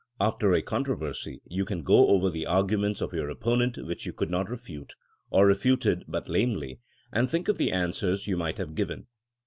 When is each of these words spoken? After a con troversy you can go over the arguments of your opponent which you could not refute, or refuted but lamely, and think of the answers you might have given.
After 0.19 0.51
a 0.55 0.63
con 0.63 0.83
troversy 0.83 1.41
you 1.45 1.63
can 1.63 1.83
go 1.83 2.07
over 2.07 2.31
the 2.31 2.47
arguments 2.47 3.01
of 3.01 3.13
your 3.13 3.29
opponent 3.29 3.77
which 3.85 4.07
you 4.07 4.13
could 4.13 4.31
not 4.31 4.49
refute, 4.49 4.95
or 5.29 5.45
refuted 5.45 6.05
but 6.07 6.27
lamely, 6.27 6.79
and 7.13 7.29
think 7.29 7.47
of 7.47 7.59
the 7.59 7.71
answers 7.71 8.25
you 8.25 8.35
might 8.35 8.57
have 8.57 8.73
given. 8.73 9.05